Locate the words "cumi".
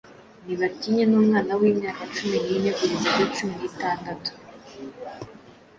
2.15-2.37, 3.35-3.53